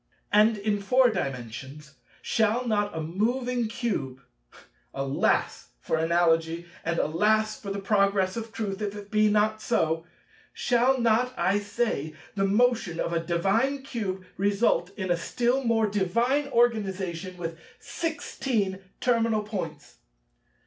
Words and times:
And 0.33 0.57
in 0.57 0.81
Four 0.81 1.11
Dimensions 1.11 1.93
shall 2.23 2.67
not 2.67 2.97
a 2.97 3.01
moving 3.01 3.67
Cube—alas, 3.67 5.67
for 5.79 5.95
Analogy, 5.97 6.65
and 6.83 6.97
alas 6.97 7.59
for 7.61 7.69
the 7.69 7.77
Progress 7.77 8.35
of 8.35 8.51
Truth, 8.51 8.81
if 8.81 8.95
it 8.95 9.11
be 9.11 9.29
not 9.29 9.61
so—shall 9.61 10.99
not, 10.99 11.35
I 11.37 11.59
say, 11.59 12.15
the 12.33 12.45
motion 12.47 12.99
of 12.99 13.13
a 13.13 13.19
divine 13.23 13.83
Cube 13.83 14.25
result 14.37 14.89
in 14.97 15.11
a 15.11 15.15
still 15.17 15.63
more 15.65 15.85
divine 15.85 16.47
Organization 16.47 17.37
with 17.37 17.59
sixteen 17.79 18.79
terminal 19.01 19.43
points? 19.43 19.97